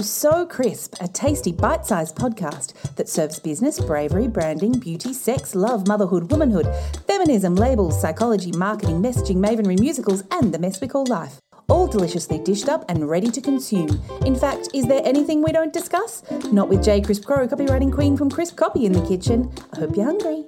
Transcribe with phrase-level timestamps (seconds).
[0.00, 5.88] So Crisp, a tasty bite sized podcast that serves business, bravery, branding, beauty, sex, love,
[5.88, 6.68] motherhood, womanhood,
[7.06, 11.40] feminism, labels, psychology, marketing, messaging, mavenry, musicals, and the mess we call life.
[11.68, 14.00] All deliciously dished up and ready to consume.
[14.24, 16.22] In fact, is there anything we don't discuss?
[16.52, 17.00] Not with J.
[17.00, 19.52] Crisp Crow, copywriting queen from Crisp Copy in the kitchen.
[19.72, 20.44] I hope you're hungry.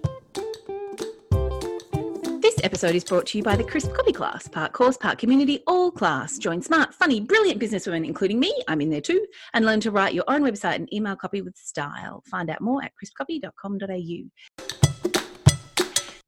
[2.58, 5.62] This episode is brought to you by the Crisp Copy Class, part course, part community,
[5.68, 6.38] all class.
[6.38, 9.24] Join smart, funny, brilliant businesswomen, including me, I'm in there too,
[9.54, 12.24] and learn to write your own website and email copy with style.
[12.28, 14.64] Find out more at crispcopy.com.au.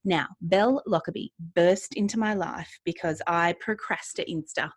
[0.05, 4.71] Now, Belle Lockerbie burst into my life because I procrastinate Insta.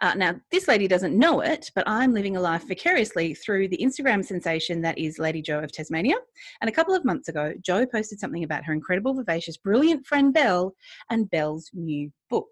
[0.00, 3.78] Uh, now, this lady doesn't know it, but I'm living a life vicariously through the
[3.78, 6.16] Instagram sensation that is Lady Jo of Tasmania.
[6.60, 10.32] And a couple of months ago, Jo posted something about her incredible, vivacious, brilliant friend
[10.32, 10.74] Belle
[11.10, 12.48] and Belle's new book.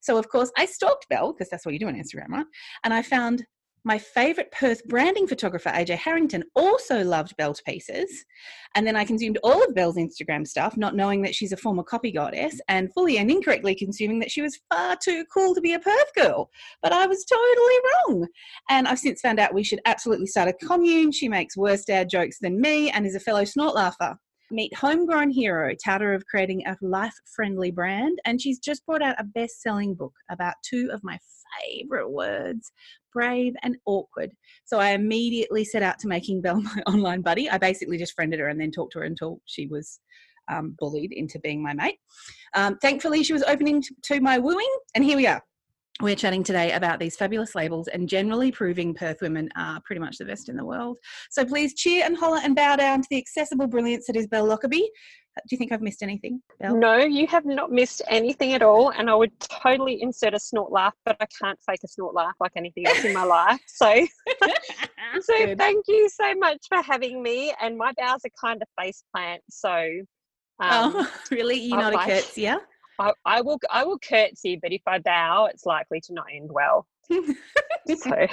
[0.00, 2.46] So, of course, I stalked Belle because that's what you do on Instagram, right?
[2.82, 3.44] And I found
[3.86, 8.24] my favorite Perth branding photographer, AJ Harrington, also loved Belle to pieces.
[8.74, 11.84] And then I consumed all of Belle's Instagram stuff, not knowing that she's a former
[11.84, 15.72] copy goddess, and fully and incorrectly consuming that she was far too cool to be
[15.72, 16.50] a Perth girl.
[16.82, 18.28] But I was totally wrong.
[18.68, 21.12] And I've since found out we should absolutely start a commune.
[21.12, 24.18] She makes worse dad jokes than me and is a fellow snort laugher.
[24.50, 29.14] Meet homegrown hero, touter of creating a life friendly brand, and she's just brought out
[29.20, 31.18] a best selling book about two of my
[31.60, 32.72] favorite words
[33.12, 34.30] brave and awkward.
[34.66, 37.48] So I immediately set out to making Belle my online buddy.
[37.48, 40.00] I basically just friended her and then talked to her until she was
[40.52, 41.98] um, bullied into being my mate.
[42.54, 45.42] Um, thankfully, she was opening to my wooing, and here we are.
[46.02, 50.18] We're chatting today about these fabulous labels and generally proving Perth women are pretty much
[50.18, 50.98] the best in the world.
[51.30, 54.44] So please cheer and holler and bow down to the accessible brilliance that is Belle
[54.44, 54.90] Lockerbie.
[55.36, 56.76] Do you think I've missed anything, Belle?
[56.76, 58.90] No, you have not missed anything at all.
[58.90, 62.34] And I would totally insert a snort laugh, but I can't fake a snort laugh
[62.40, 63.60] like anything else in my life.
[63.66, 64.06] So,
[65.20, 65.58] so Good.
[65.58, 67.52] thank you so much for having me.
[67.60, 69.42] And my bows are kind of face plant.
[69.50, 69.70] So,
[70.58, 71.60] um, oh, really?
[71.60, 72.58] You're not a like- curtsier?
[72.98, 76.50] I, I will I will curtsy, but if I bow, it's likely to not end
[76.50, 76.86] well.
[77.10, 78.26] So,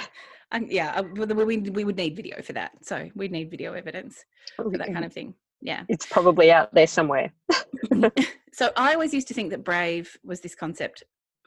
[0.52, 2.72] Um, yeah, uh, we, we would need video for that.
[2.82, 4.24] So we'd need video evidence
[4.56, 5.34] for that kind of thing.
[5.64, 5.84] Yeah.
[5.88, 7.32] it's probably out there somewhere.
[8.52, 11.02] so I always used to think that brave was this concept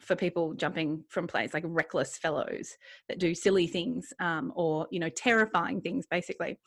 [0.07, 2.77] for people jumping from planes, like reckless fellows
[3.09, 6.57] that do silly things um, or you know terrifying things, basically.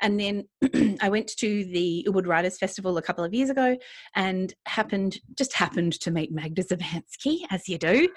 [0.00, 0.48] And then
[1.00, 3.76] I went to the Ubud Writers Festival a couple of years ago,
[4.14, 8.08] and happened just happened to meet Magda Szubanski, as you do.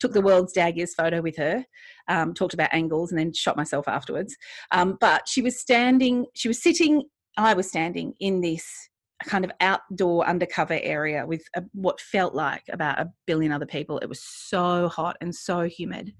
[0.00, 1.64] Took the world's daggiest photo with her,
[2.06, 4.34] um, talked about angles, and then shot myself afterwards.
[4.70, 7.02] Um, but she was standing, she was sitting,
[7.38, 8.66] I was standing in this
[9.24, 13.98] kind of outdoor undercover area with a, what felt like about a billion other people.
[13.98, 16.12] It was so hot and so humid.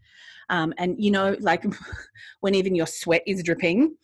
[0.51, 1.65] Um, and you know, like
[2.41, 3.95] when even your sweat is dripping.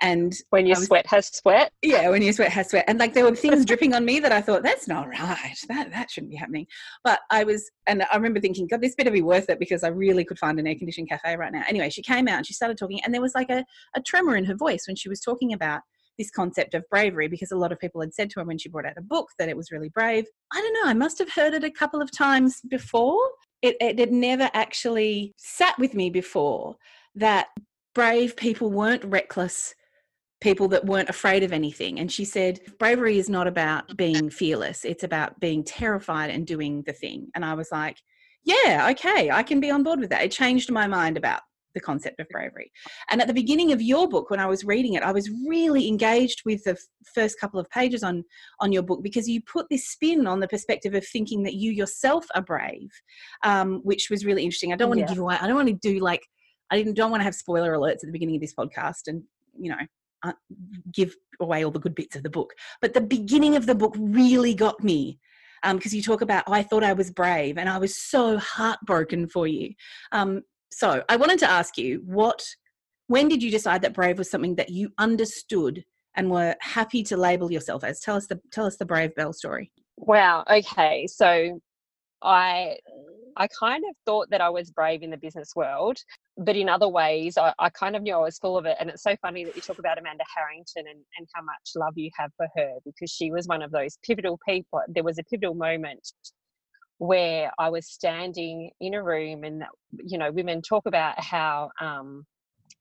[0.00, 1.72] And When your was- sweat has sweat.
[1.82, 2.84] yeah, when your sweat has sweat.
[2.86, 5.56] And like there were things dripping on me that I thought, that's not right.
[5.68, 6.66] That that shouldn't be happening.
[7.02, 9.88] But I was and I remember thinking, God, this better be worth it because I
[9.88, 11.64] really could find an air conditioned cafe right now.
[11.68, 13.64] Anyway, she came out and she started talking, and there was like a,
[13.96, 15.80] a tremor in her voice when she was talking about
[16.18, 18.68] this concept of bravery because a lot of people had said to her when she
[18.68, 20.26] brought out a book that it was really brave.
[20.52, 23.18] I don't know, I must have heard it a couple of times before.
[23.62, 26.76] It, it had never actually sat with me before
[27.14, 27.48] that
[27.94, 29.74] brave people weren't reckless
[30.40, 31.98] people that weren't afraid of anything.
[31.98, 36.82] And she said, bravery is not about being fearless, it's about being terrified and doing
[36.86, 37.28] the thing.
[37.34, 37.98] And I was like,
[38.44, 40.22] yeah, okay, I can be on board with that.
[40.22, 41.40] It changed my mind about
[41.78, 42.70] the concept of bravery.
[43.10, 45.86] And at the beginning of your book, when I was reading it, I was really
[45.88, 46.78] engaged with the f-
[47.14, 48.24] first couple of pages on
[48.60, 51.70] on your book because you put this spin on the perspective of thinking that you
[51.70, 52.90] yourself are brave,
[53.44, 54.72] um, which was really interesting.
[54.72, 55.14] I don't want to Yeah.
[55.14, 55.36] give away.
[55.40, 56.24] I don't want to do like
[56.70, 59.22] I didn't don't want to have spoiler alerts at the beginning of this podcast, and
[59.58, 59.78] you know
[60.24, 60.32] uh,
[60.92, 62.52] give away all the good bits of the book.
[62.82, 65.18] But the beginning of the book really got me
[65.72, 69.28] because you talk about, oh, I thought I was brave and I was so heartbroken
[69.28, 69.74] for you.
[70.12, 72.44] Um, so I wanted to ask you, what,
[73.06, 75.84] when did you decide that brave was something that you understood
[76.14, 78.00] and were happy to label yourself as?
[78.00, 79.72] Tell us the tell us the brave Belle story.
[79.96, 80.44] Wow.
[80.50, 81.06] Okay.
[81.06, 81.60] So
[82.22, 82.76] I
[83.36, 85.96] I kind of thought that I was brave in the business world,
[86.36, 88.76] but in other ways, I, I kind of knew I was full of it.
[88.80, 91.92] And it's so funny that you talk about Amanda Harrington and, and how much love
[91.96, 94.82] you have for her because she was one of those pivotal people.
[94.88, 96.12] There was a pivotal moment
[96.98, 99.64] where I was standing in a room and,
[100.04, 102.26] you know, women talk about how um,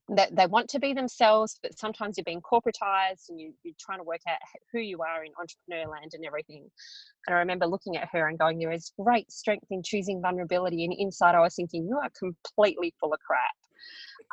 [0.09, 3.99] that they want to be themselves, but sometimes you're being corporatized and you, you're trying
[3.99, 4.37] to work out
[4.73, 6.67] who you are in entrepreneur land and everything.
[7.27, 10.85] And I remember looking at her and going, There is great strength in choosing vulnerability.
[10.85, 13.55] And inside, I was thinking, You are completely full of crap.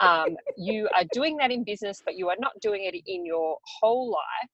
[0.01, 3.59] um, you are doing that in business, but you are not doing it in your
[3.81, 4.51] whole life.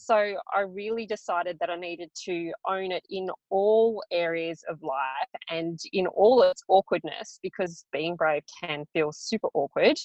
[0.00, 5.28] So I really decided that I needed to own it in all areas of life
[5.50, 9.96] and in all its awkwardness because being brave can feel super awkward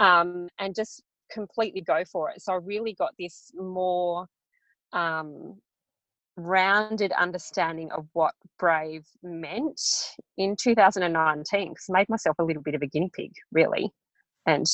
[0.00, 2.42] um, and just completely go for it.
[2.42, 4.26] So I really got this more
[4.92, 5.56] um,
[6.36, 9.80] rounded understanding of what brave meant
[10.36, 13.88] in 2019 because made myself a little bit of a guinea pig, really.
[14.46, 14.66] And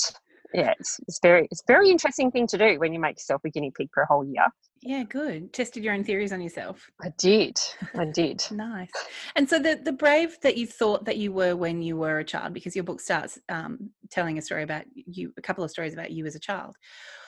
[0.54, 3.50] yeah, it's, it's very it's very interesting thing to do when you make yourself a
[3.50, 4.46] guinea pig for a whole year.
[4.82, 5.52] Yeah, good.
[5.52, 6.88] Tested your own theories on yourself.
[7.02, 7.58] I did.
[7.94, 8.42] I did.
[8.50, 8.90] nice.
[9.36, 12.24] And so the the brave that you thought that you were when you were a
[12.24, 15.94] child, because your book starts um, telling a story about you, a couple of stories
[15.94, 16.76] about you as a child.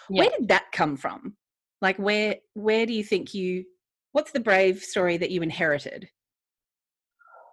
[0.08, 0.22] Yeah.
[0.22, 1.34] Where did that come from?
[1.82, 3.64] Like where where do you think you?
[4.12, 6.08] What's the brave story that you inherited?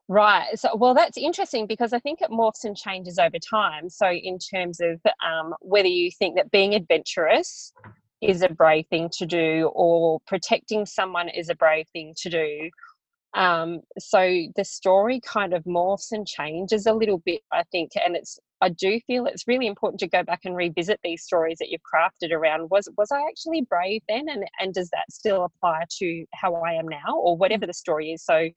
[0.09, 0.57] Right.
[0.57, 3.89] So, well, that's interesting because I think it morphs and changes over time.
[3.89, 7.73] So, in terms of um, whether you think that being adventurous
[8.21, 12.69] is a brave thing to do or protecting someone is a brave thing to do.
[13.33, 17.91] Um, so, the story kind of morphs and changes a little bit, I think.
[17.97, 21.57] And it's, I do feel it's really important to go back and revisit these stories
[21.59, 25.43] that you've crafted around was was I actually brave then and and does that still
[25.43, 28.49] apply to how I am now or whatever the story is so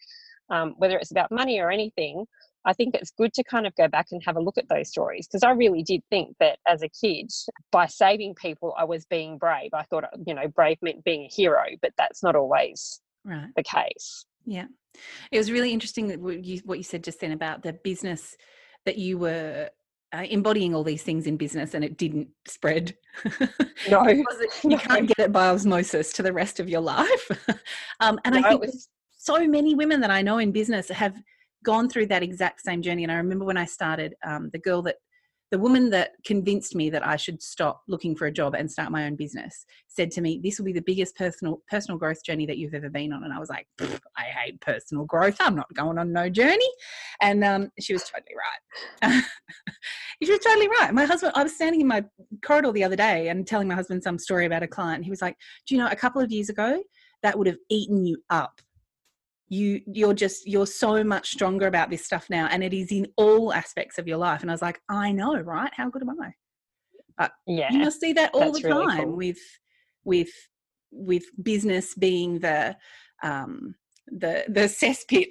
[0.51, 2.27] um, whether it's about money or anything,
[2.65, 4.89] I think it's good to kind of go back and have a look at those
[4.89, 7.31] stories because I really did think that as a kid,
[7.73, 9.71] by saving people, I was being brave.
[9.73, 13.49] I thought, you know, brave meant being a hero, but that's not always right.
[13.57, 14.27] the case.
[14.45, 14.67] Yeah.
[15.31, 18.37] It was really interesting that what you, what you said just then about the business
[18.85, 19.71] that you were
[20.13, 22.97] uh, embodying all these things in business and it didn't spread.
[23.89, 24.07] No.
[24.07, 24.25] you
[24.65, 24.77] no.
[24.77, 27.31] can't get it by osmosis to the rest of your life.
[28.01, 28.89] um, and no, I think was,
[29.21, 31.15] so many women that I know in business have
[31.63, 33.03] gone through that exact same journey.
[33.03, 34.97] And I remember when I started, um, the girl that,
[35.51, 38.93] the woman that convinced me that I should stop looking for a job and start
[38.93, 42.47] my own business said to me, "This will be the biggest personal personal growth journey
[42.47, 43.67] that you've ever been on." And I was like,
[44.17, 45.37] "I hate personal growth.
[45.41, 46.71] I'm not going on no journey."
[47.21, 48.37] And um, she was totally
[49.03, 49.25] right.
[50.23, 50.95] she was totally right.
[50.95, 52.05] My husband, I was standing in my
[52.45, 55.03] corridor the other day and telling my husband some story about a client.
[55.03, 55.37] He was like,
[55.67, 55.89] "Do you know?
[55.89, 56.81] A couple of years ago,
[57.25, 58.61] that would have eaten you up
[59.51, 63.07] you you're just you're so much stronger about this stuff now and it is in
[63.17, 64.41] all aspects of your life.
[64.41, 65.71] And i was like i know right?
[65.75, 66.33] How good am i?
[67.19, 69.17] But yeah you must see that all the time really cool.
[69.17, 69.39] with
[70.05, 70.31] with
[70.93, 72.77] with business being the
[73.23, 73.75] um
[74.07, 75.29] the the cesspit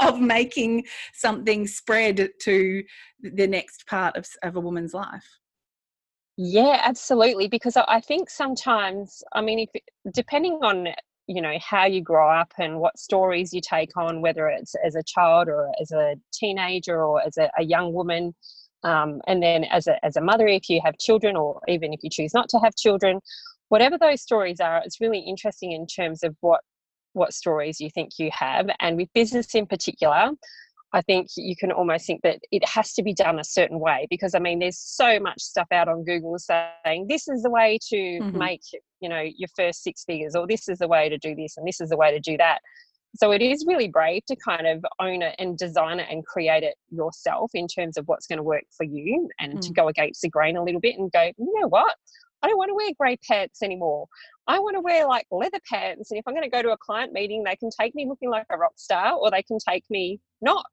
[0.00, 2.82] of making something spread to
[3.22, 5.26] the next part of, of a woman's life.
[6.36, 9.82] Yeah absolutely because i think sometimes i mean if
[10.12, 10.88] depending on
[11.26, 14.94] you know how you grow up and what stories you take on whether it's as
[14.94, 18.34] a child or as a teenager or as a, a young woman
[18.82, 22.00] um, and then as a, as a mother if you have children or even if
[22.02, 23.20] you choose not to have children
[23.68, 26.60] whatever those stories are it's really interesting in terms of what
[27.14, 28.68] what stories you think you have.
[28.80, 30.30] And with business in particular
[30.94, 34.06] I think you can almost think that it has to be done a certain way
[34.08, 37.78] because I mean, there's so much stuff out on Google saying this is the way
[37.88, 38.38] to mm-hmm.
[38.38, 38.62] make
[39.00, 41.66] you know your first six figures, or this is the way to do this, and
[41.66, 42.60] this is the way to do that.
[43.16, 46.62] So it is really brave to kind of own it and design it and create
[46.62, 49.60] it yourself in terms of what's going to work for you, and mm.
[49.62, 51.94] to go against the grain a little bit and go, you know what,
[52.44, 54.06] I don't want to wear grey pants anymore.
[54.46, 56.10] I want to wear like leather pants.
[56.10, 58.30] And if I'm going to go to a client meeting, they can take me looking
[58.30, 60.66] like a rock star or they can take me not.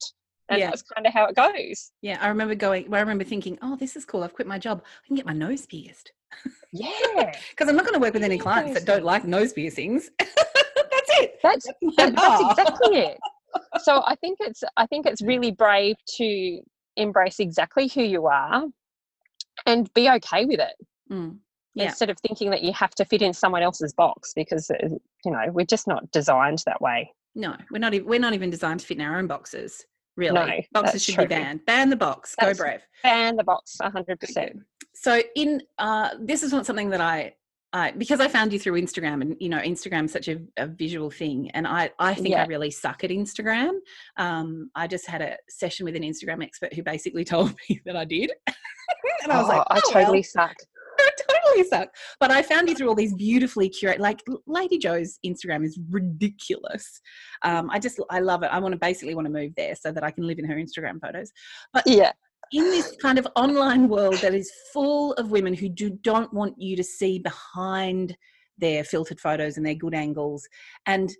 [0.49, 0.67] And yeah.
[0.67, 1.91] that's kind of how it goes.
[2.01, 2.17] Yeah.
[2.21, 4.23] I remember going, well, I remember thinking, oh, this is cool.
[4.23, 4.83] I've quit my job.
[5.03, 6.11] I can get my nose pierced.
[6.73, 6.89] Yeah.
[7.51, 10.09] Because I'm not going to work with any clients that don't like nose piercings.
[10.19, 10.31] that's
[11.19, 11.39] it.
[11.41, 13.17] That's, that's, that's exactly it.
[13.83, 16.61] So I think it's I think it's really brave to
[16.95, 18.65] embrace exactly who you are
[19.65, 20.73] and be okay with it.
[21.11, 21.37] Mm
[21.73, 21.85] yeah.
[21.85, 24.87] instead of thinking that you have to fit in someone else's box because uh,
[25.25, 28.49] you know we're just not designed that way no we're not even we're not even
[28.49, 29.85] designed to fit in our own boxes
[30.17, 30.33] really
[30.73, 31.25] no, boxes should true.
[31.25, 34.53] be banned ban the box that's, go brave ban the box 100%
[34.93, 37.33] so in uh this is not something that i
[37.97, 41.09] because I found you through Instagram, and you know, Instagram is such a, a, visual
[41.09, 42.43] thing, and I, I think yeah.
[42.43, 43.77] I really suck at Instagram.
[44.17, 47.95] Um, I just had a session with an Instagram expert who basically told me that
[47.95, 48.31] I did,
[49.23, 50.47] and I was oh, like, oh, I totally well.
[50.47, 50.55] suck.
[51.51, 51.89] Totally suck.
[52.19, 57.01] But I found you through all these beautifully curated, like Lady Jo's Instagram is ridiculous.
[57.43, 58.47] Um, I just, I love it.
[58.51, 60.55] I want to basically want to move there so that I can live in her
[60.55, 61.31] Instagram photos.
[61.73, 62.11] But yeah.
[62.53, 66.55] In this kind of online world that is full of women who do don't want
[66.57, 68.17] you to see behind
[68.57, 70.45] their filtered photos and their good angles,
[70.85, 71.15] and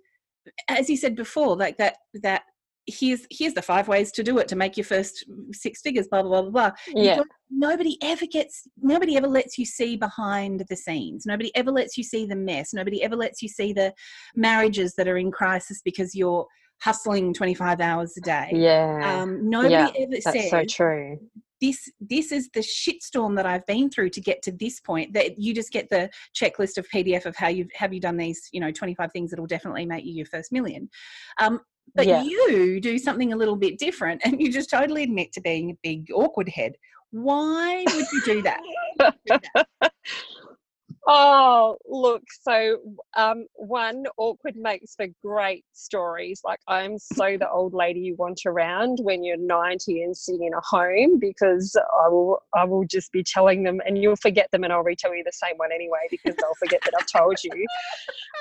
[0.68, 2.42] as you said before, like that that
[2.86, 6.22] here's here's the five ways to do it to make your first six figures blah
[6.22, 7.20] blah blah blah Yeah.
[7.50, 12.02] nobody ever gets nobody ever lets you see behind the scenes nobody ever lets you
[12.02, 13.92] see the mess nobody ever lets you see the
[14.34, 16.46] marriages that are in crisis because you're
[16.82, 19.22] hustling 25 hours a day Yeah.
[19.22, 21.20] um, nobody Yeah, ever That's says so true.
[21.60, 25.12] this this is the shitstorm that I've been through to get to this point.
[25.12, 28.48] That you just get the checklist of PDF of how you have you done these,
[28.52, 30.90] you know, twenty five things that will definitely make you your first million.
[31.38, 31.60] Um,
[31.94, 32.22] but Yeah.
[32.22, 35.78] you do something a little bit different, and you just totally admit to being a
[35.82, 36.76] big awkward head.
[37.10, 38.60] Why would you do that?
[41.04, 42.22] Oh, look.
[42.42, 42.78] So,
[43.16, 46.42] um, one, awkward makes for great stories.
[46.44, 50.54] Like, I'm so the old lady you want around when you're 90 and sitting in
[50.54, 54.62] a home because I will, I will just be telling them, and you'll forget them,
[54.62, 57.66] and I'll retell you the same one anyway because I'll forget that I've told you.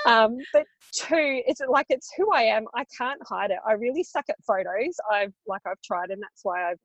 [0.05, 2.65] Um, but two, it's like it's who I am.
[2.75, 3.57] I can't hide it.
[3.67, 4.95] I really suck at photos.
[5.11, 6.79] I've like I've tried, and that's why I've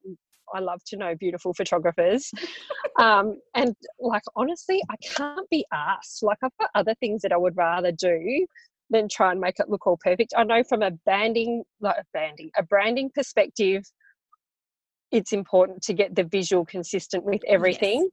[0.54, 2.30] I love to know beautiful photographers.
[2.98, 6.22] um, and like honestly, I can't be asked.
[6.22, 8.46] Like I've got other things that I would rather do
[8.90, 10.32] than try and make it look all perfect.
[10.36, 13.82] I know from a banding, like a banding, a branding perspective,
[15.12, 18.08] it's important to get the visual consistent with everything.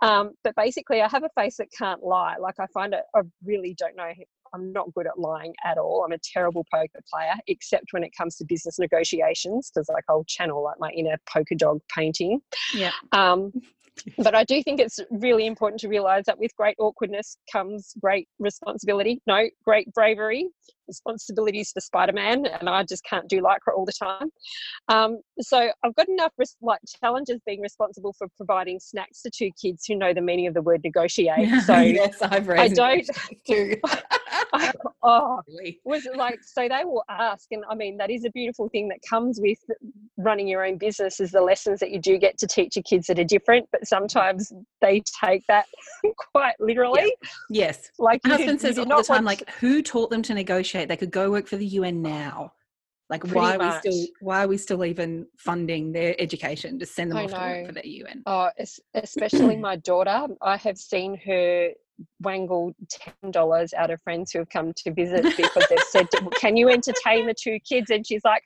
[0.00, 2.36] Um, but basically, I have a face that can't lie.
[2.40, 4.10] Like I find it, I really don't know.
[4.54, 6.04] I'm not good at lying at all.
[6.04, 10.24] I'm a terrible poker player, except when it comes to business negotiations, because like I'll
[10.24, 12.40] channel like my inner poker dog painting.
[12.74, 12.92] Yeah.
[13.12, 13.52] Um,
[14.18, 18.28] but I do think it's really important to realize that with great awkwardness comes great
[18.38, 19.20] responsibility.
[19.26, 20.48] No, great bravery,
[20.88, 24.30] responsibilities for Spider Man, and I just can't do lycra all the time.
[24.88, 29.50] Um, so I've got enough res- like challenges being responsible for providing snacks to two
[29.60, 31.48] kids who know the meaning of the word negotiate.
[31.62, 33.08] So yes, I've I don't.
[33.46, 33.76] too.
[34.52, 34.72] I,
[35.02, 35.40] oh,
[35.84, 38.98] was like so they will ask and i mean that is a beautiful thing that
[39.08, 39.58] comes with
[40.16, 43.06] running your own business is the lessons that you do get to teach your kids
[43.06, 45.66] that are different but sometimes they take that
[46.32, 47.14] quite literally
[47.50, 47.90] Yes.
[47.98, 50.88] like My husband says all the time, like, who taught them to negotiate?
[50.88, 52.52] They could go work for the UN now.
[53.10, 56.78] Like, why are we still why are we still even funding their education?
[56.78, 58.22] Just send them I off to work for the UN.
[58.24, 58.48] Oh,
[58.94, 60.28] especially my daughter.
[60.40, 61.70] I have seen her
[62.20, 66.06] wangle ten dollars out of friends who have come to visit because they've said,
[66.40, 68.42] "Can you entertain the two kids?" And she's like,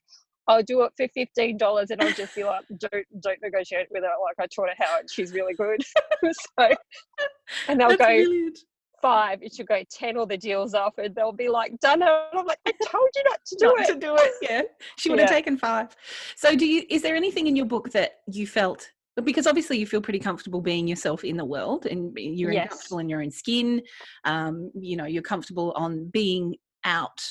[0.48, 4.02] "I'll do it for fifteen dollars," and I'll just be like, "Don't don't negotiate with
[4.02, 5.80] her." Like I taught her how, and she's really good.
[6.25, 6.68] so,
[7.68, 8.58] and they'll That's go brilliant.
[9.02, 12.08] five, and she'll go ten, or the deal's off, and they'll be like, "Done it."
[12.08, 14.32] And I'm like, "I told you not to do Not it." to do it.
[14.42, 14.62] Yeah,
[14.96, 15.96] she would have taken five.
[16.36, 16.84] So, do you?
[16.90, 18.90] Is there anything in your book that you felt?
[19.25, 22.68] Because obviously you feel pretty comfortable being yourself in the world, and you're Yes.
[22.68, 23.82] comfortable in your own skin.
[24.25, 27.23] Um, you know, you're comfortable on being out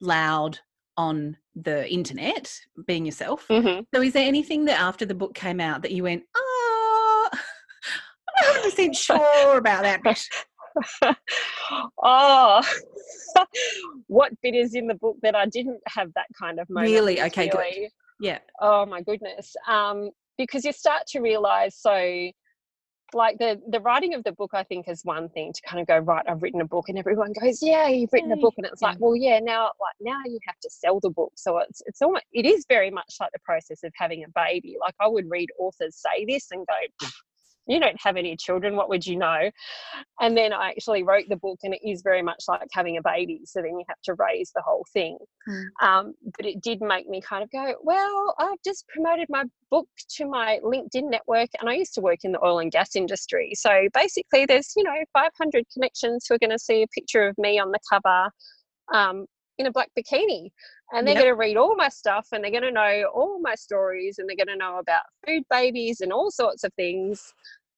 [0.00, 0.58] loud
[0.96, 3.46] on the internet, being yourself.
[3.48, 3.86] Mhm.
[3.94, 8.54] So, is there anything that after the book came out that you went, oh, I'm
[8.54, 10.26] not 100% sure about that bit?
[12.02, 12.62] oh,
[14.06, 16.92] what bit is in the book that I didn't have that kind of moment?
[16.92, 17.20] Really?
[17.22, 17.90] Okay, good.
[18.20, 18.38] Yeah.
[18.60, 19.54] Oh my goodness.
[19.68, 22.30] Um, because you start to realize so
[23.14, 25.86] like the the writing of the book I think is one thing to kind of
[25.86, 28.54] go, right, I've written a book and everyone goes, Yeah, you've written a mm, book
[28.56, 31.32] and it's like, well yeah, now like now you have to sell the book.
[31.36, 34.76] So it's it's almost it is very much like the process of having a baby.
[34.80, 37.06] Like I would read authors say this and go,
[37.66, 39.50] you don't have any children, what would you know?
[40.20, 43.02] And then I actually wrote the book, and it is very much like having a
[43.02, 43.40] baby.
[43.44, 45.18] So then you have to raise the whole thing.
[45.48, 45.64] Mm.
[45.82, 49.88] Um, but it did make me kind of go, well, I've just promoted my book
[50.16, 53.52] to my LinkedIn network, and I used to work in the oil and gas industry.
[53.54, 57.36] So basically, there's you know 500 connections who are going to see a picture of
[57.38, 58.30] me on the cover.
[58.94, 59.26] Um,
[59.58, 60.50] in a black bikini
[60.92, 61.22] and they're Yep.
[61.24, 64.28] going to read all my stuff and they're going to know all my stories and
[64.28, 67.32] they're going to know about food babies and all sorts of things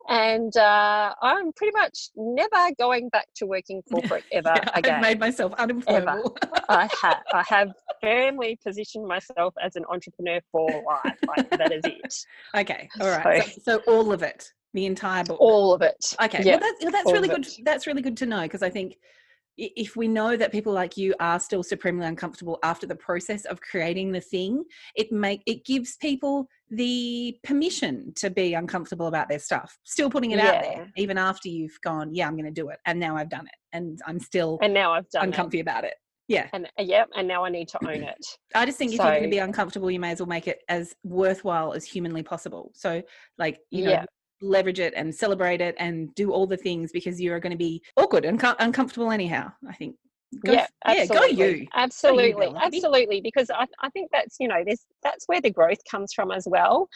[0.09, 5.19] and uh, i'm pretty much never going back to working corporate ever Yeah, I've made
[5.21, 6.37] myself unemployable.
[6.69, 7.69] i have i have
[8.01, 12.15] firmly positioned myself as an entrepreneur for life like that is it
[12.57, 13.45] okay, all right.
[13.65, 15.41] So, so all of it, the entire book.
[15.41, 17.47] all of it Okay, yeah well, that's, well, that's all really good.
[17.65, 18.97] That's really good to know because I think
[19.59, 23.61] if we know that people like you are still supremely uncomfortable after the process of
[23.61, 29.39] creating the thing, it make it gives people the permission to be uncomfortable about their
[29.39, 32.69] stuff, still putting it out there, even after you've gone, yeah, I'm going to do
[32.69, 35.61] it, and now I've done it, and I'm still and now i've done it uncomfy
[35.61, 35.95] about it.
[36.29, 38.99] Yeah, and uh, yeah and now i need to own it I just think if
[38.99, 42.23] you're going to be uncomfortable, you may as well make it as worthwhile as humanly
[42.23, 42.71] possible.
[42.75, 43.03] So,
[43.39, 44.05] like, you know, Yeah.
[44.41, 47.83] Leverage it and celebrate it and do all the things because you're going to be
[47.97, 49.51] awkward and co- uncomfortable anyhow.
[49.69, 49.97] I think.
[50.45, 51.67] Go, yeah, yeah, go you.
[51.73, 53.23] Absolutely, absolutely.
[53.23, 56.47] Because I, I think that's you know, there's that's where the growth comes from as
[56.47, 56.87] well.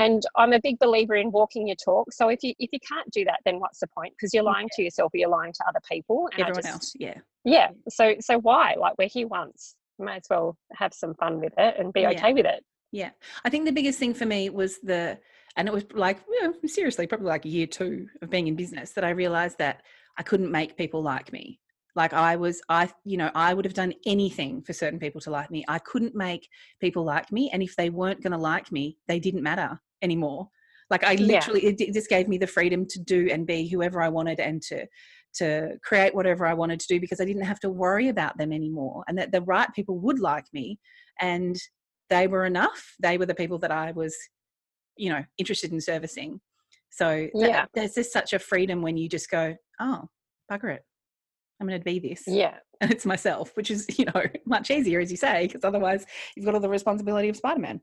[0.00, 2.12] And I'm a big believer in walking your talk.
[2.12, 4.14] So if you if you can't do that, then what's the point?
[4.18, 4.52] Because you're mm.
[4.52, 4.76] lying yeah.
[4.76, 6.28] to yourself, or you're lying to other people.
[6.32, 7.68] And Everyone just, else, yeah, yeah.
[7.88, 8.74] So so why?
[8.76, 9.76] Like we're here once.
[10.00, 12.10] Might as well have some fun with it and be yeah.
[12.10, 12.64] okay with it.
[12.90, 13.10] Yeah,
[13.44, 15.18] I think the biggest thing for me was the,
[15.56, 18.56] and it was like you know, seriously, probably like a year two of being in
[18.56, 19.82] business that I realized that
[20.18, 21.60] I couldn't make people like me.
[21.96, 25.30] Like i was i you know i would have done anything for certain people to
[25.30, 25.64] like me.
[25.66, 26.48] I couldn't make
[26.80, 30.48] people like me and if they weren't going to like me they didn't matter anymore.
[30.88, 31.72] Like i literally yeah.
[31.78, 34.86] it, just gave me the freedom to do and be whoever i wanted and to
[35.34, 38.52] to create whatever i wanted to do because i didn't have to worry about them
[38.52, 40.78] anymore and that the right people would like me
[41.20, 41.56] and
[42.08, 42.96] they were enough.
[43.00, 44.16] They were the people that i was
[45.00, 46.40] you know interested in servicing
[46.90, 47.66] so yeah.
[47.74, 50.08] there's just such a freedom when you just go oh
[50.50, 50.82] bugger it
[51.60, 52.24] I'm going to be this.
[52.26, 52.54] Yeah.
[52.82, 56.46] And it's myself, which is, you know, much easier, as you say, because otherwise you've
[56.46, 57.78] got all the responsibility of Spider Man.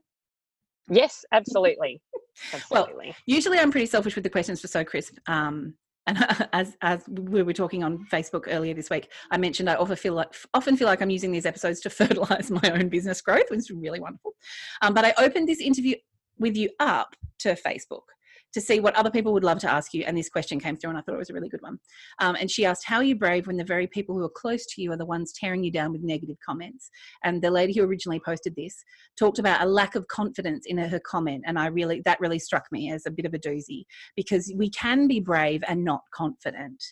[0.90, 2.02] Yes, absolutely.
[2.52, 3.06] absolutely.
[3.06, 5.14] Well, usually I'm pretty selfish with the questions for So Crisp.
[5.28, 5.74] Um,
[6.08, 6.18] and
[6.52, 10.14] as as we were talking on Facebook earlier this week, I mentioned I often feel
[10.14, 13.60] like often feel like I'm using these episodes to fertilize my own business growth, which
[13.60, 14.32] is really wonderful.
[14.82, 15.94] Um, but I opened this interview
[16.38, 18.02] with you up to Facebook
[18.54, 20.04] to see what other people would love to ask you.
[20.04, 21.78] And this question came through, and I thought it was a really good one.
[22.18, 24.64] Um, and she asked, How are you brave when the very people who are close
[24.66, 26.90] to you are the ones tearing you down with negative comments?
[27.24, 28.82] And the lady who originally posted this
[29.18, 31.44] talked about a lack of confidence in her, comment.
[31.46, 33.84] And I really, that really struck me as a bit of a doozy
[34.16, 36.82] because we can be brave and not confident.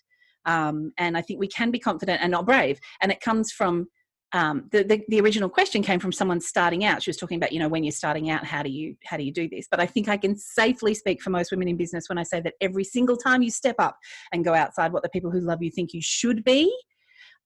[0.44, 2.78] Um, and I think we can be confident and not brave.
[3.02, 3.88] And it comes from
[4.32, 7.02] um, the, the, the original question came from someone starting out.
[7.02, 9.22] She was talking about, you know, when you're starting out, how do you how do
[9.22, 9.66] you do this?
[9.70, 12.40] But I think I can safely speak for most women in business when I say
[12.40, 13.96] that every single time you step up
[14.32, 16.74] and go outside what the people who love you think you should be,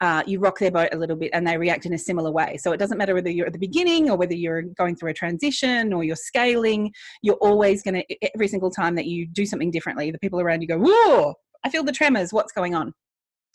[0.01, 2.57] uh, you rock their boat a little bit and they react in a similar way.
[2.57, 5.15] So it doesn't matter whether you're at the beginning or whether you're going through a
[5.15, 9.71] transition or you're scaling, you're always going to, every single time that you do something
[9.71, 12.33] differently, the people around you go, Whoa, I feel the tremors.
[12.33, 12.95] What's going on?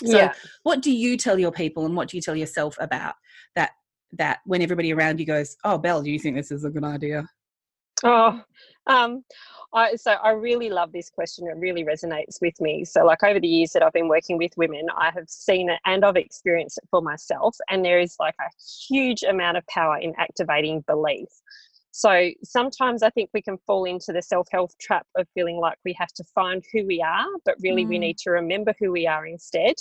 [0.04, 0.34] So yeah.
[0.64, 3.16] what do you tell your people and what do you tell yourself about
[3.56, 3.72] that
[4.14, 6.84] that when everybody around you goes, Oh Belle, do you think this is a good
[6.84, 7.28] idea?
[8.04, 8.42] Oh,
[8.88, 9.24] um,
[9.74, 11.48] I, so I really love this question.
[11.48, 12.86] It really resonates with me.
[12.86, 15.80] So, like over the years that I've been working with women, I have seen it
[15.86, 17.56] and I've experienced it for myself.
[17.70, 18.50] And there is like a
[18.88, 21.30] huge amount of power in activating belief.
[21.98, 25.78] So sometimes I think we can fall into the self help trap of feeling like
[25.86, 27.88] we have to find who we are, but really mm.
[27.88, 29.76] we need to remember who we are instead.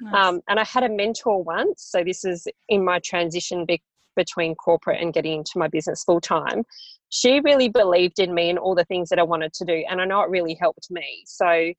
[0.00, 0.12] Nice.
[0.12, 3.80] Um, and I had a mentor once, so this is in my transition be-
[4.16, 6.64] between corporate and getting into my business full time.
[7.10, 10.00] She really believed in me and all the things that I wanted to do, and
[10.00, 11.22] I know it really helped me.
[11.26, 11.72] So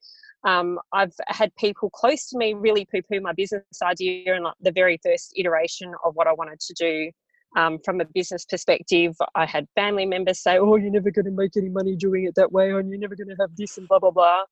[0.46, 4.56] um, I've had people close to me really poo poo my business idea and like
[4.62, 7.12] the very first iteration of what I wanted to do
[7.56, 11.32] um, from a business perspective, I had family members say, "Oh, you're never going to
[11.32, 13.88] make any money doing it that way, and you're never going to have this and
[13.88, 14.44] blah blah blah."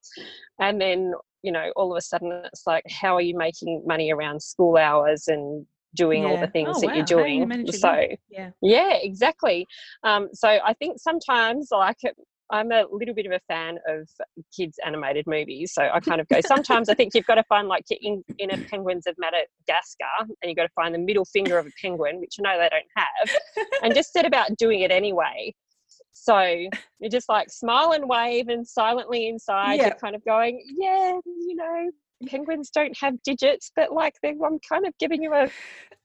[0.60, 4.12] And then, you know, all of a sudden, it's like, "How are you making money
[4.12, 6.30] around school hours and doing yeah.
[6.30, 6.94] all the things oh, that wow.
[6.94, 9.68] you're doing?" You so, yeah, yeah, exactly.
[10.04, 11.98] Um, so I think sometimes, like
[12.52, 14.08] I'm a little bit of a fan of
[14.56, 15.74] kids animated movies.
[15.74, 18.58] So I kind of go, sometimes I think you've got to find like your inner
[18.70, 22.36] penguins of Madagascar and you've got to find the middle finger of a penguin, which
[22.40, 25.54] I know they don't have, and just set about doing it anyway.
[26.12, 26.40] So
[27.00, 31.56] you're just like smile and wave and silently inside you're kind of going, yeah, you
[31.56, 31.92] know,
[32.28, 35.50] penguins don't have digits, but like I'm kind of giving you a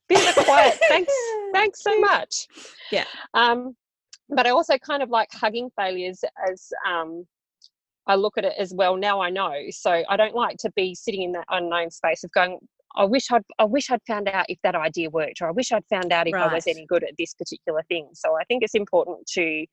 [0.09, 1.12] bit of a quiet thanks,
[1.53, 2.48] thanks so much.
[2.90, 3.05] Yeah.
[3.35, 3.76] Um,
[4.30, 7.26] but I also kind of like hugging failures as um,
[8.06, 8.96] I look at it as well.
[8.96, 12.30] Now I know, so I don't like to be sitting in that unknown space of
[12.32, 12.58] going.
[12.96, 15.72] I wish I'd I wish I'd found out if that idea worked, or I wish
[15.72, 16.50] I'd found out if right.
[16.50, 18.08] I was any good at this particular thing.
[18.14, 19.66] So I think it's important to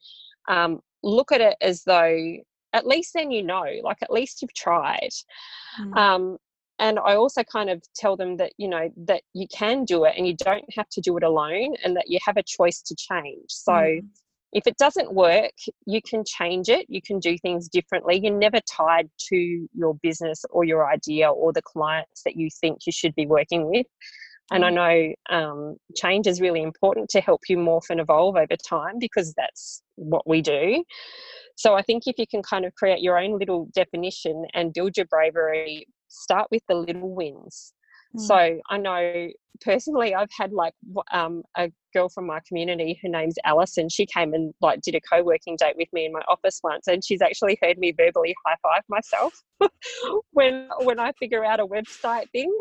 [0.47, 2.37] um, look at it as though
[2.73, 5.09] at least then you know, like at least you've tried.
[5.79, 5.97] Mm.
[5.97, 6.37] Um,
[6.79, 10.13] and I also kind of tell them that you know that you can do it
[10.15, 12.95] and you don't have to do it alone, and that you have a choice to
[12.95, 13.45] change.
[13.47, 13.71] So.
[13.71, 14.07] Mm
[14.53, 15.51] if it doesn't work,
[15.86, 16.86] you can change it.
[16.89, 18.19] You can do things differently.
[18.21, 22.79] You're never tied to your business or your idea or the clients that you think
[22.86, 23.86] you should be working with.
[24.49, 25.15] And I mm.
[25.29, 29.33] know um, change is really important to help you morph and evolve over time because
[29.36, 30.83] that's what we do.
[31.57, 34.95] So I think if you can kind of create your own little definition and build
[34.95, 37.73] your bravery, start with the little wins.
[38.17, 38.21] Mm.
[38.21, 39.30] So I know
[39.62, 40.73] personally, I've had like
[41.12, 43.89] um, a girl from my community, her name's Alison.
[43.89, 47.03] She came and like did a co-working date with me in my office once, and
[47.03, 49.34] she's actually heard me verbally high five myself
[50.32, 52.51] when when I figure out a website thing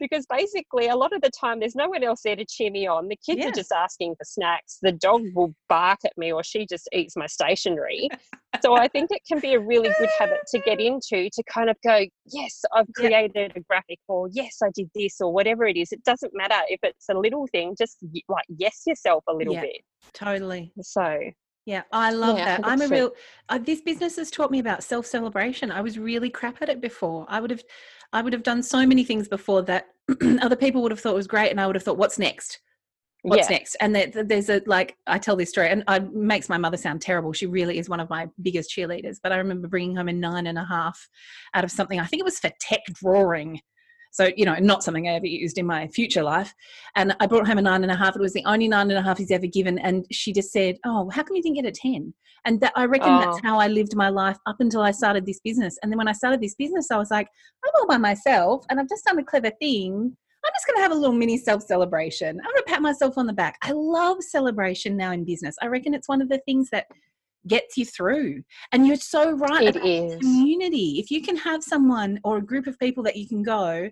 [0.00, 2.86] because basically a lot of the time there's no one else there to cheer me
[2.86, 3.08] on.
[3.08, 3.48] The kids Yeah.
[3.48, 4.78] are just asking for snacks.
[4.82, 8.08] The dog will bark at me or she just eats my stationery.
[8.62, 11.70] so I think it can be a really good habit to get into to kind
[11.70, 15.76] of go, yes, I've created a graphic or yes, I did this or whatever it
[15.76, 15.92] is.
[15.92, 19.62] It doesn't matter if it's a little thing, just like yes yourself a little Yeah.
[19.62, 19.80] bit.
[20.12, 20.72] Totally.
[20.80, 21.20] So
[21.66, 22.60] Yeah, I love Yeah, that.
[22.64, 23.12] I'm a real.
[23.48, 25.70] Uh, this business has taught me about self celebration.
[25.70, 27.24] I was really crap at it before.
[27.28, 27.62] I would have,
[28.12, 29.88] I would have done so many things before that
[30.42, 32.60] other people would have thought was great, and I would have thought, "What's next?
[33.24, 36.58] What's yeah, next?" And there's a like I tell this story, and it makes my
[36.58, 37.32] mother sound terrible.
[37.32, 39.16] She really is one of my biggest cheerleaders.
[39.22, 41.08] But I remember bringing home a nine and a half
[41.54, 41.98] out of something.
[41.98, 43.60] I think it was for tech drawing.
[44.12, 46.54] So, you know, not something I ever used in my future life.
[46.94, 48.14] And I brought home a nine and a half.
[48.14, 49.76] It was the only nine and a half he's ever given.
[49.76, 52.14] And she just said, Oh, how come you didn't get a 10?
[52.44, 53.40] And that I reckon that's Oh.
[53.42, 55.76] how I lived my life up until I started this business.
[55.82, 57.26] And then when I started this business, I was like,
[57.64, 60.16] I'm all by myself and I've just done a clever thing.
[60.44, 62.28] I'm just going to have a little mini self celebration.
[62.28, 63.56] I'm going to pat myself on the back.
[63.62, 65.56] I love celebration now in business.
[65.62, 66.86] I reckon it's one of the things that
[67.46, 68.42] gets you through.
[68.72, 69.74] And you're so right.
[69.74, 70.16] it is.
[70.16, 70.98] community.
[70.98, 73.90] If you can have someone or a group of people that you can go,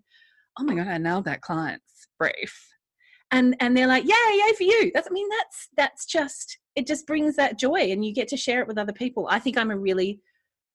[0.59, 2.69] oh my god, I nailed that client's brief,
[3.31, 4.91] and and they're like, yay, yay for you.
[4.95, 8.37] That's I mean that's that's just it just brings that joy, and you get to
[8.37, 9.29] share it with other people.
[9.31, 10.21] I think I'm a really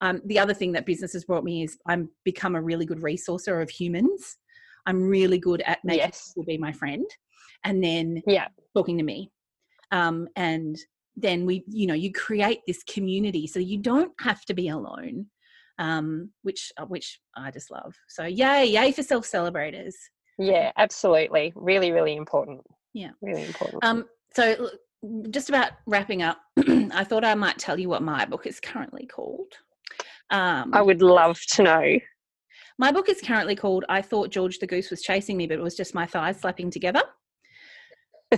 [0.02, 3.00] um, the other thing that business has brought me is I'm become a really good
[3.00, 4.38] resourcer of humans.
[4.88, 6.32] I'm really good at making Yes.
[6.34, 7.06] people be my friend,
[7.64, 8.48] and then Yeah.
[8.76, 9.32] talking to me
[9.92, 10.78] um, and
[11.16, 15.26] then we you know you create this community so you don't have to be alone
[15.80, 19.96] um, which uh, which i just love so yay yay for self celebrators
[20.38, 21.52] Yeah, absolutely.
[21.56, 22.62] Really, really important.
[22.94, 23.12] Yeah.
[23.22, 23.84] Really important.
[23.84, 24.70] um, so
[25.32, 26.40] just about wrapping up
[26.92, 29.54] i thought i might tell you what my book is currently called
[30.30, 32.00] um, I would love to know.
[32.78, 35.64] My book is currently called i thought george the goose was chasing me but it
[35.64, 37.02] was just my thighs slapping together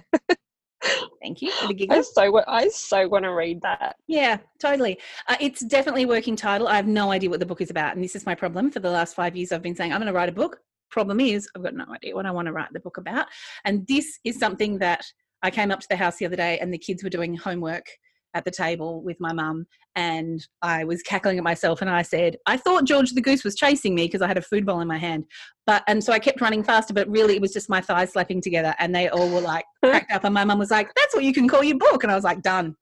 [1.22, 1.98] thank you for the giggle.
[1.98, 3.96] I so I so want to read that.
[4.08, 5.00] Yeah, totally.
[5.28, 6.68] Uh, it's definitely a working title.
[6.68, 7.96] I have no idea what the book is about.
[7.96, 8.72] And this is my problem.
[8.72, 10.60] For the last five years, I've been saying, I'm going to write a book.
[10.90, 13.28] Problem is, I've got no idea what I want to write the book about.
[13.66, 15.06] And this is something that
[15.44, 17.86] I came up to the house the other day and the kids were doing homework
[18.34, 19.66] at the table with my mum.
[19.96, 23.56] And I was cackling at myself and I said, I thought George the Goose was
[23.56, 25.26] chasing me because I had a food bowl in my hand.
[25.66, 28.42] But, and so I kept running faster, but really it was just my thighs slapping
[28.42, 28.76] together.
[28.80, 30.24] And they all were like, cracked up.
[30.24, 32.04] And my mum was like, that's what you can call your book.
[32.04, 32.76] And I was like, done,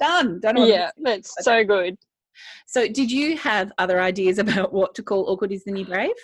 [0.00, 0.40] done.
[0.40, 1.96] Don't know what Yeah, that's so good.
[2.66, 6.14] so, did you have other ideas about what to call Awkward is the New Brave?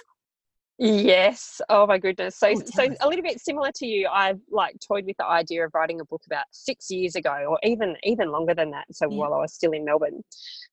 [0.84, 1.60] Yes.
[1.68, 2.36] Oh my goodness.
[2.36, 4.08] So Oh, so a little bit similar to you.
[4.12, 7.58] I've like toyed with the idea of writing a book about six years ago, or
[7.62, 8.86] even even longer than that.
[8.90, 9.16] So Yeah.
[9.16, 10.24] while I was still in Melbourne.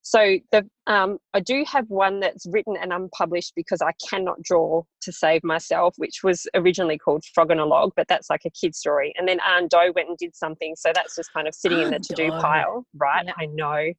[0.02, 4.82] So the um, I do have one that's written and unpublished because I cannot draw
[5.04, 8.50] to save myself, which was originally called Frog on a Log, but that's like a
[8.50, 9.14] kid story.
[9.16, 11.92] And then Anne Doe went and did something, so that's just kind of sitting in
[11.92, 13.26] the to do pile, right?
[13.28, 13.36] Yep.
[13.38, 13.94] I know.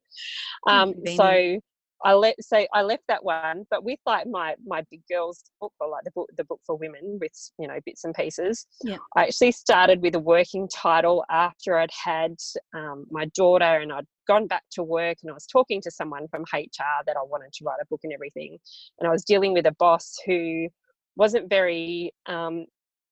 [0.66, 1.60] Um, so
[2.04, 5.72] I let so I left that one, but with like my my big girls book
[5.80, 8.66] or like the book the book for women with you know bits and pieces.
[8.82, 8.96] Yeah.
[9.16, 12.36] I actually started with a working title after I'd had
[12.74, 16.26] um, my daughter and I'd gone back to work and I was talking to someone
[16.28, 18.58] from HR that I wanted to write a book and everything,
[18.98, 20.68] and I was dealing with a boss who
[21.16, 22.64] wasn't very um,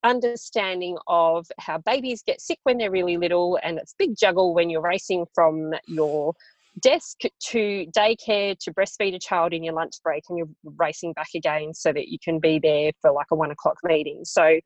[0.05, 4.71] understanding of how babies get sick when they're really little and it's big juggle when
[4.71, 6.33] you're racing from your
[6.81, 7.19] desk
[7.51, 11.75] to daycare to breastfeed a child in your lunch break and you're racing back again
[11.75, 14.25] so that you can be there for like a one o'clock meeting.
[14.25, 14.61] So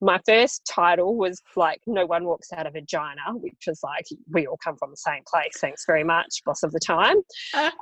[0.00, 4.46] my first title was like no one walks out of vagina which was like we
[4.46, 7.16] all come from the same place thanks very much boss of the time.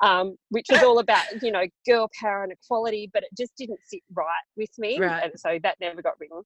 [0.03, 3.81] Um, which was all about you know girl power and equality but it just didn't
[3.87, 5.25] sit right with me Right.
[5.25, 6.43] and so that never got written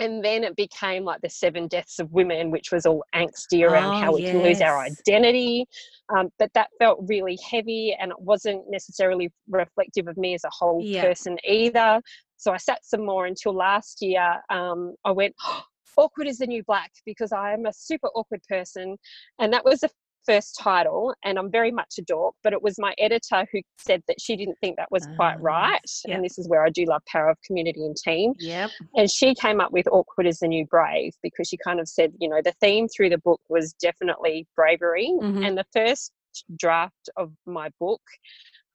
[0.00, 3.94] and then it became like the seven deaths of women which was all angsty around
[3.94, 5.66] Oh, how we can lose our identity.
[6.08, 10.50] Um, but that felt really heavy and it wasn't necessarily reflective of me as a
[10.50, 11.02] whole Yeah.
[11.02, 12.00] person either.
[12.38, 14.40] So i sat some more until last year.
[14.50, 15.34] Um, i went
[15.96, 18.96] awkward is the new black because i am a super awkward person.
[19.38, 19.90] And that was the
[20.26, 24.02] first title and i'm very much a dork but it was my editor who said
[24.06, 26.14] that she didn't think that was quite Ah, right yeah.
[26.14, 28.70] and this is where i do love power of community and team Yep.
[28.96, 32.12] and she came up with awkward is the new brave because she kind of said
[32.20, 35.46] you know the theme through the book was definitely bravery Mhm.
[35.46, 36.12] and the first
[36.58, 38.02] draft of my book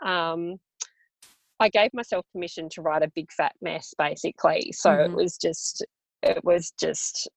[0.06, 0.58] um,
[1.60, 5.16] i gave myself permission to write a big fat mess basically so it Mhm.
[5.16, 5.86] was just
[6.24, 7.30] it was just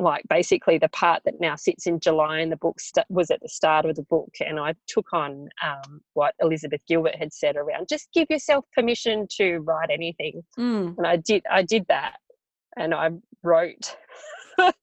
[0.00, 3.40] like basically the part that now sits in July in the book st- was at
[3.42, 7.56] the start of the book, and I took on um, what Elizabeth Gilbert had said
[7.56, 10.96] around just give yourself permission to write anything, Mm.
[10.98, 11.44] and I did.
[11.50, 12.16] I did that,
[12.76, 13.10] and I
[13.42, 13.96] wrote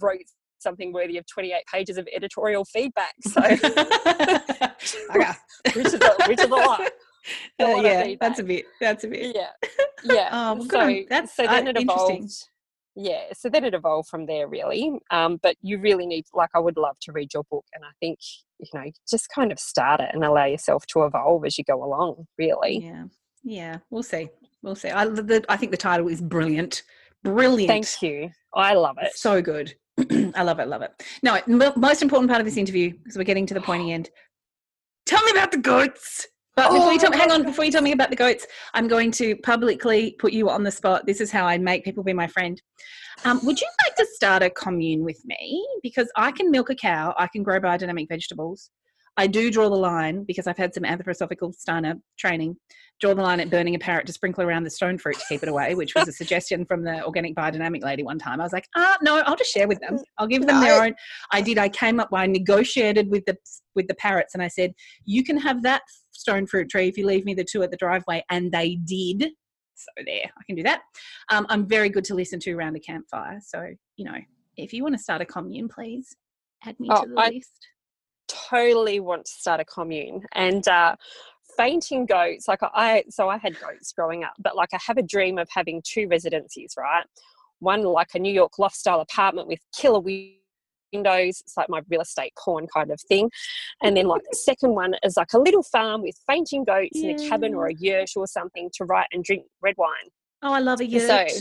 [0.00, 0.20] wrote
[0.58, 3.14] something worthy of 28 pages of editorial feedback.
[3.22, 3.62] So, which,
[5.86, 6.80] is a, which is a lot.
[7.60, 8.64] Uh, yeah, that's a bit.
[8.80, 9.36] That's a bit.
[9.36, 9.50] Yeah,
[10.04, 10.52] yeah.
[10.54, 12.48] well, so, that's so then uh, it evolved.
[12.96, 14.98] Yeah, so then it evolved from there, really.
[15.10, 17.90] Um, but you really need, like, I would love to read your book, and I
[18.00, 18.20] think
[18.58, 21.82] you know, just kind of start it and allow yourself to evolve as you go
[21.82, 22.26] along.
[22.38, 22.84] Really.
[22.84, 23.04] Yeah,
[23.42, 23.76] yeah.
[23.90, 24.28] We'll see.
[24.62, 24.90] We'll see.
[24.90, 26.82] I, the, I think the title is brilliant.
[27.22, 27.68] Brilliant.
[27.68, 28.30] Thank you.
[28.54, 29.16] I love it.
[29.16, 29.74] So good.
[30.34, 31.02] I love it, love it.
[31.22, 31.40] No,
[31.76, 34.10] most important part of this interview, because we're getting to the pointy end.
[35.06, 36.26] Tell me about the goats.
[36.56, 38.86] But before you tell me, hang on, before you tell me about the goats, I'm
[38.86, 41.04] going to publicly put you on the spot.
[41.04, 42.60] This is how I make people be my friend.
[43.24, 45.66] Um, would you like to start a commune with me?
[45.82, 48.70] Because I can milk a cow, I can grow biodynamic vegetables.
[49.16, 52.56] I do draw the line because I've had some anthroposophical Steiner training
[53.00, 55.42] draw the line at burning a parrot to sprinkle around the stone fruit to keep
[55.42, 58.40] it away, which was a suggestion from the organic biodynamic lady one time.
[58.40, 59.98] I was like, ah, no, I'll just share with them.
[60.18, 60.94] I'll give them their own.
[61.32, 61.58] I did.
[61.58, 62.08] I came up.
[62.12, 63.36] I negotiated with the
[63.74, 65.82] with the parrots, and I said, you can have that
[66.14, 69.30] stone fruit tree if you leave me the two at the driveway, and they did.
[69.76, 70.82] So there, I can do that.
[71.30, 73.40] Um, I'm very good to listen to around a campfire.
[73.44, 74.18] So you know,
[74.56, 76.14] if you want to start a commune, please
[76.64, 77.68] add me oh, to the I- list
[78.28, 80.96] totally want to start a commune and uh,
[81.56, 85.02] fainting goats like i so i had goats growing up but like i have a
[85.02, 87.04] dream of having two residencies right
[87.60, 90.00] one like a new york loft style apartment with killer
[90.94, 93.30] windows it's like my real estate porn kind of thing
[93.82, 97.10] and then like the second one is like a little farm with fainting goats yeah.
[97.10, 100.08] in a cabin or a yurt or something to write and drink red wine
[100.42, 101.40] oh i love a yurt so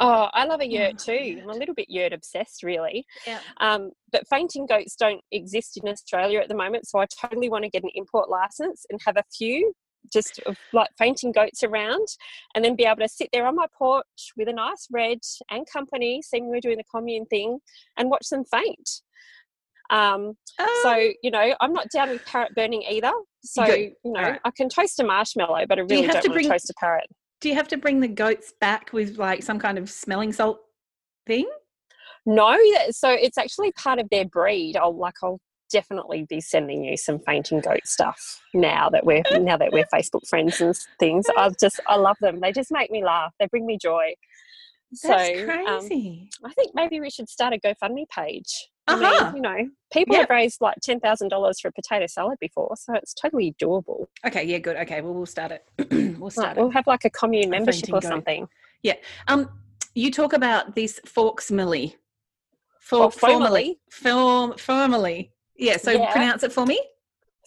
[0.00, 1.40] Oh, I love a yurt too.
[1.42, 3.06] I'm a little bit yurt obsessed, really.
[3.26, 3.40] Yeah.
[3.60, 7.64] Um, but fainting goats don't exist in Australia at the moment, so I totally want
[7.64, 9.72] to get an import license and have a few
[10.12, 12.06] just of like fainting goats around,
[12.54, 15.18] and then be able to sit there on my porch with a nice red
[15.50, 17.58] and company, seeing we're doing the commune thing,
[17.96, 18.90] and watch them faint.
[19.90, 20.34] Um,
[20.82, 23.12] so um you know, I'm not down with parrot burning either.
[23.42, 24.40] So you know, right.
[24.44, 26.74] I can toast a marshmallow, but I really do not want bring, to toast a
[26.78, 27.08] parrot
[27.40, 30.60] do you have to bring the goats back with like some kind of smelling salt
[31.26, 31.48] thing?
[32.26, 32.56] No,
[32.90, 34.76] so it's actually part of their breed.
[34.76, 39.56] I'll like I'll definitely be sending you some fainting goat stuff now that we're now
[39.56, 41.26] that we're Facebook friends and things.
[41.36, 42.40] I just I love them.
[42.40, 43.34] They just make me laugh.
[43.38, 44.14] They bring me joy.
[44.90, 46.30] That's so, um, crazy.
[46.42, 48.68] Um, I think maybe we should start a GoFundMe page.
[48.86, 49.04] Uh-huh.
[49.04, 50.22] I mean, you know, people yep.
[50.22, 54.06] have raised like ten thousand dollars for a potato salad before, so it's totally doable.
[54.26, 54.76] Okay, yeah, good.
[54.76, 55.64] Okay, well, we'll start it.
[56.18, 56.48] we'll start.
[56.48, 56.60] Right, it.
[56.60, 58.48] We'll have like a commune membership or something.
[58.82, 58.94] Yeah.
[59.26, 59.50] Um,
[59.94, 61.96] you talk about this Forks Millie.
[62.80, 65.32] For, formally, form, formally.
[65.58, 65.76] Yeah.
[65.76, 66.12] So yeah.
[66.12, 66.80] pronounce it for me.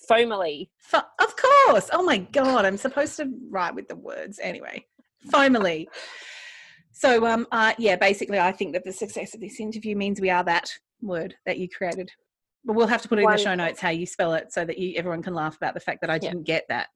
[0.10, 0.70] Foamily.
[0.94, 1.90] F- of course.
[1.94, 4.86] Oh my god, I'm supposed to write with the words anyway.
[5.30, 5.88] Foamily.
[6.92, 10.30] So, um, uh, yeah, basically, I think that the success of this interview means we
[10.30, 10.70] are that
[11.02, 12.12] word that you created.
[12.64, 14.66] But we'll have to put it in the show notes how you spell it so
[14.66, 16.90] that you, everyone can laugh about the fact that I didn't get that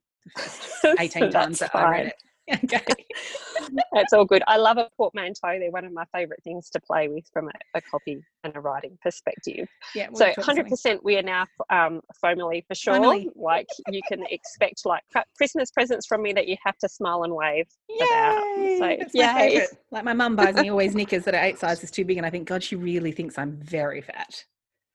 [1.00, 2.16] 18 times that I read it.
[2.64, 2.84] Okay.
[3.94, 4.44] That's all good.
[4.48, 5.60] I love a portmanteau.
[5.60, 8.60] They're one of my favourite things to play with from a, a copy and a
[8.60, 9.68] writing perspective.
[9.96, 10.10] Yeah.
[10.14, 12.94] So 100% we are now um, formally for sure.
[12.94, 13.30] Finally.
[13.36, 15.04] Like you can expect like
[15.38, 18.06] Christmas presents from me that you have to smile and wave Yay!
[18.06, 18.44] about.
[18.78, 19.70] So, That's my favourite.
[19.92, 22.30] Like my mum buys me always knickers that are eight sizes too big and I
[22.30, 24.46] think, God, she really thinks I'm very fat.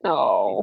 [0.04, 0.62] Oh.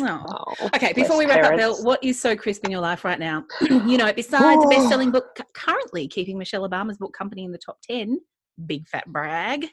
[0.00, 0.54] oh.
[0.74, 1.62] Okay, before we wrap parents.
[1.62, 3.44] up, Bill, what is so crisp in your life right now?
[3.60, 4.70] you know, besides the oh.
[4.70, 8.18] best selling book currently keeping Michelle Obama's book company in the top 10,
[8.66, 9.66] big fat brag.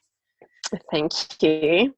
[0.91, 1.93] Thank you.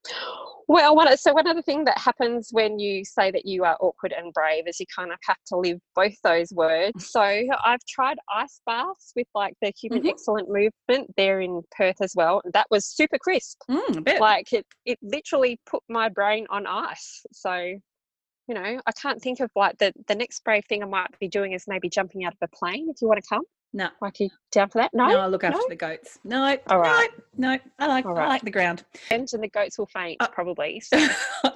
[0.69, 3.77] Well, one, so one of the things that happens when you say that you are
[3.79, 7.09] awkward and brave is you kind of have to live both those words.
[7.09, 10.09] So I've tried ice baths with like the Human mm-hmm.
[10.09, 12.41] Excellent movement there in Perth as well.
[12.53, 13.61] That was super crisp.
[13.69, 17.25] Mm, like it, it literally put my brain on ice.
[17.31, 21.17] So, you know, I can't think of like the, the next brave thing I might
[21.19, 23.43] be doing is maybe jumping out of a plane if you want to come.
[23.73, 23.89] No.
[24.01, 24.93] Like you down for that?
[24.93, 25.07] No.
[25.07, 25.65] No, I look after no?
[25.69, 26.19] the goats.
[26.23, 26.57] No.
[26.67, 27.09] All right.
[27.37, 27.59] No, no.
[27.79, 28.25] I like right.
[28.25, 28.83] I like the ground.
[29.11, 30.81] And the goats will faint uh, probably.
[30.87, 31.07] So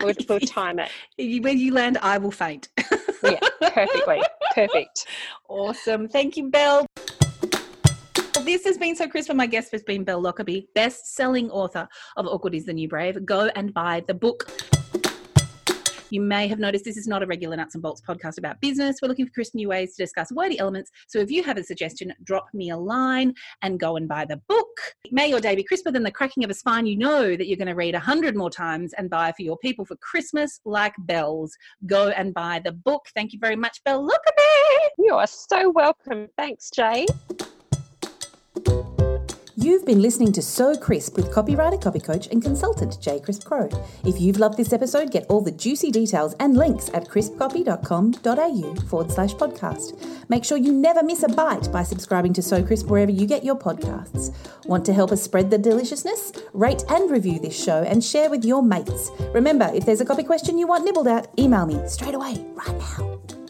[0.02, 1.43] we'll, we'll time it.
[1.43, 2.69] When you land, I will faint.
[3.24, 4.21] yeah, perfectly.
[4.56, 5.06] Perfect.
[5.47, 6.10] Awesome.
[6.10, 6.86] Thank you, Belle.
[8.43, 12.56] This has been so crisp, my guest has been Belle Lockerbie, best-selling author of Awkward
[12.56, 13.24] is the New Brave.
[13.26, 14.50] Go and buy the book.
[16.12, 18.97] You may have noticed this is not a regular nuts and bolts podcast about business.
[19.02, 20.91] We're looking for crisp new ways to discuss wordy elements.
[21.08, 24.41] So if you have a suggestion, drop me a line and go and buy the
[24.50, 24.67] book.
[25.10, 27.56] May your day be crisper than the cracking of a spine you know that you're
[27.56, 30.93] going to read a hundred more times and buy for your people for Christmas like
[31.00, 31.56] bells.
[31.86, 33.06] Go and buy the book.
[33.15, 34.91] Thank you very much, Belle Lockerbie.
[34.97, 36.28] You are so welcome.
[36.38, 37.06] Thanks, Jay.
[39.62, 43.69] You've been listening to So Crisp with copywriter, copy coach, and consultant Jay Crisp Crow.
[44.04, 49.12] If you've loved this episode, get all the juicy details and links at crispcopy.com.au forward
[49.12, 50.04] slash podcast.
[50.30, 53.43] Make sure you never miss a bite by subscribing to So Crisp wherever you get
[53.43, 54.34] your podcasts.
[54.65, 56.32] Want to help us spread the deliciousness?
[56.54, 59.12] Rate and review this show and share with your mates.
[59.32, 62.78] Remember, if there's a copy question you want nibbled at, email me straight away, right
[62.80, 63.41] now.